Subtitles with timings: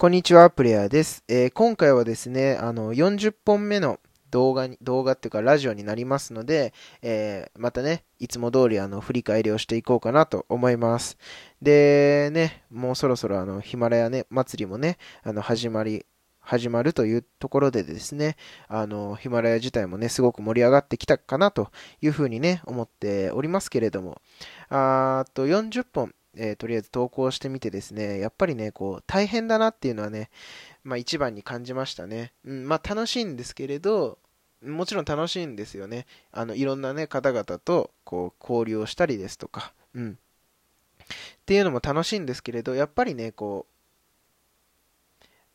[0.00, 1.24] こんにちは、プレイヤーです。
[1.28, 11.18] えー、今回はですね、あの、40本目の動画に、動画っていうかラジオになりますので、えー、またね、いつも通りあの、振り返りをしていこうかなと思います。
[11.60, 16.06] で、ね、もうそろそろあの、ヒマラヤね、祭りもね、あの、始まり、
[16.40, 18.36] 始まるというところでですね、
[18.68, 21.70] あの、ヒマラヤ自体もね、すごく盛り上がってきたかなと
[22.00, 24.22] いうふうにね、思っておりますけれども、
[24.70, 30.30] あーと40本、えー、とりあえず投稿してみてですね、やっぱりね、こう、大変だなっていうのはね、
[30.84, 32.32] まあ一番に感じましたね。
[32.46, 34.18] うん、まあ楽しいんですけれど、
[34.64, 36.06] もちろん楽しいんですよね。
[36.32, 40.18] あの、いろんなね、方々と、こう、交流をしたりですとか、うん。
[41.02, 41.06] っ
[41.44, 43.66] ていうのも楽しいんですけれど、やっぱりね、こ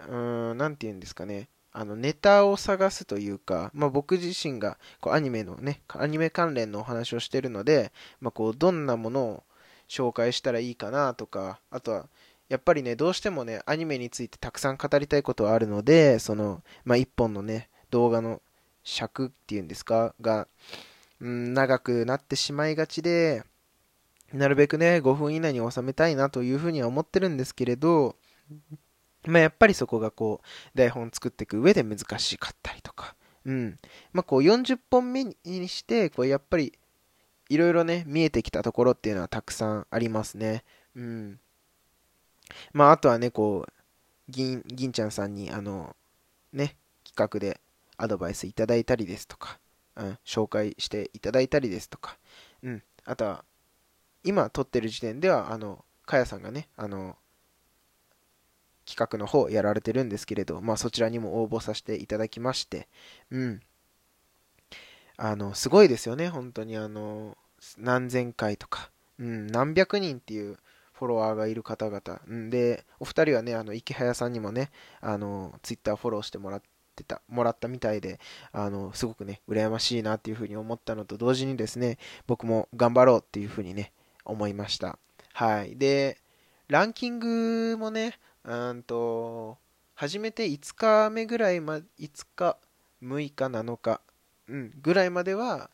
[0.00, 1.48] う、うーん、なんて言うんですかね。
[1.72, 9.42] あの、ネタを探すというか、まあ僕自身が、こう、アニメのね、アニメ関連のお話をしてるので、まあこう、どんなものを、
[9.88, 12.08] 紹介したらいいかなとか、あとは、
[12.48, 18.42] やっぱりね、どうしてもね、アニメについてたくさん語りたいことはあるので、その、まあ、一本のね、動画の
[18.82, 20.46] 尺っていうんですか、が、
[21.20, 23.44] うん、長くなってしまいがちで、
[24.32, 28.16] なるべくね、5分以内に収めたいなというふうには思ってるんですけれど、
[29.26, 33.14] まあ、やっぱりそこがこう、台本作っていく上で難しかったりとか、
[33.46, 33.78] うん。
[34.12, 36.78] まあ、こう40本目にして、こうやっぱり
[37.54, 40.64] いろいろね、見えてきたところっていうのはたくさんありますね。
[40.96, 41.38] うん。
[42.72, 43.72] まあ、あとはね、こう、
[44.28, 45.94] 銀、銀ちゃんさんに、あの、
[46.52, 47.60] ね、企画で
[47.96, 49.60] アドバイスいただいたりですとか、
[49.94, 52.18] うん、紹介していただいたりですとか、
[52.64, 53.44] うん、あとは、
[54.24, 57.16] 今撮ってる時点では、あの、かやさんがね、あの、
[58.84, 62.88] 企画の方やられてるんですけれど、まあそちらにも応募させていただきまして、
[63.30, 63.60] うん。
[65.16, 67.38] あの、すごいですよね、本当にあの、
[67.78, 70.58] 何千回とか、うん、何百人っていう
[70.92, 72.20] フォロワーがいる方々。
[72.26, 74.70] うん、で、お二人はね、あの、池早さんにもね、
[75.00, 76.62] あの、ツイッターフォローしてもらっ
[76.94, 78.20] てた、もらったみたいで、
[78.52, 83.92] あの、すごくね、羨ましいなっていうふうに思ったのと同時にですね、僕も頑張ろうっていうふうにね、
[84.24, 84.98] 思いました。
[85.32, 85.76] はい。
[85.76, 86.18] で、
[86.68, 89.58] ランキングもね、うんと、
[89.94, 91.84] 初めて5日目ぐらいま、5
[92.36, 92.56] 日、
[93.02, 94.00] 6日、7日、
[94.48, 95.70] うん、ぐらいまでは、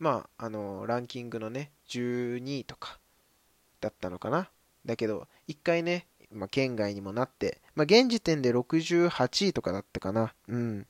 [0.00, 2.98] まあ、あの、ランキングのね、12位とか
[3.82, 4.48] だったのかな。
[4.86, 10.32] だけど、一回ね、まあ、県外にもなって、まあ、現時点で68位とかだったかな。
[10.48, 10.86] うん。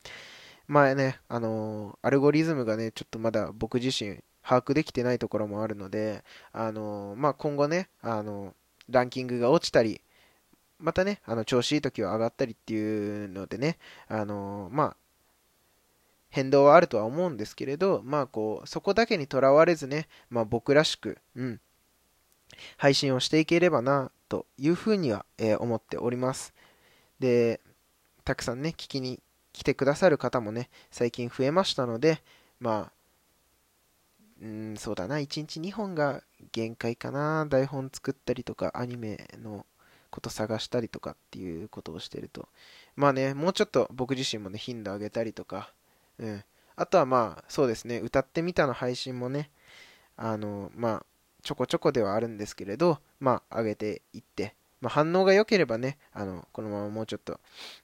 [0.68, 6.22] まあね、あの、アルゴリズムがね、ちょっとまだ僕自身把握できてないところもあるので、
[6.52, 8.54] あの、まあ、今後ね、あの、
[8.88, 10.00] ランキングが落ちたり、
[10.78, 14.96] またね、あの、調子いい時は上がったりっていうのでね、あのまあ、
[16.30, 21.60] 変動はあるとは思うんですけれど、まあこう、そこだけにとらわれずね、まあ僕らしく、うん、
[22.76, 26.54] 配信をしていければな、というふうには、えー、思っております。
[27.18, 27.60] で、
[28.24, 29.20] たくさんね、聞きに
[29.52, 32.22] 来てくださる方もね、最近増えましたので、
[32.60, 32.92] まあ、
[34.40, 39.66] うん、そうだな、1日2本が限界かな、台本作ったりとか、アニメの
[40.10, 42.48] こと探したりとかっていうことをしてると。
[42.94, 45.72] まあね、もうちょっと僕自身もね、頻度上げたりとか、
[46.20, 46.44] うん。
[46.76, 49.50] あとはまあ、そうですね、歌ってみたの配信もね、
[50.16, 51.06] あの、まあ、
[51.42, 57.40] ちょこちょこではあるんですけれど、まあ、上げていって、まあ、反応が良ければね、あの、このままもうちょっと、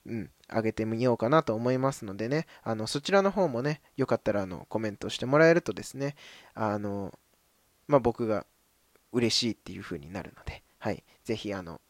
[0.07, 6.15] うん、上げてみようかなと思いますのでね、あの、そちらの方もね、よかったら、あの、コメントしてもらえるとですね、
[6.55, 7.19] あの、
[7.89, 8.47] まあ、僕が
[9.13, 11.81] 嬉しいっていう風になるので、はい、ぜひ、あの、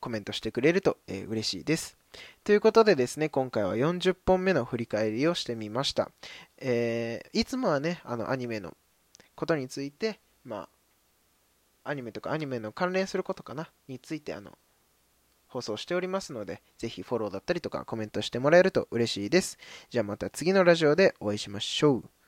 [0.00, 1.96] コメントしてくれると、えー、嬉しいです。
[2.42, 6.10] ということでですね、今回は40本目の振り返りをしてみました。
[6.58, 8.76] えー、いつもはね、あのアニメの
[9.34, 10.68] ことについて、ま
[11.84, 14.58] あ、アニメとかアニメの関連することかな、についてあの
[15.48, 19.58] 放送しておりますので、ぜひフォローだったりとかコメントしてもらえると嬉しいです。
[19.90, 22.19] じゃあまた次のラジオでお会いしましょう。